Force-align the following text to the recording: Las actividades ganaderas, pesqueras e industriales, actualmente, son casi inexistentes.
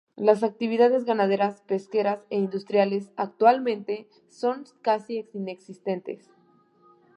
Las 0.15 0.41
actividades 0.41 1.05
ganaderas, 1.05 1.61
pesqueras 1.67 2.25
e 2.31 2.39
industriales, 2.39 3.11
actualmente, 3.17 4.09
son 4.27 4.63
casi 4.81 5.29
inexistentes. 5.31 6.31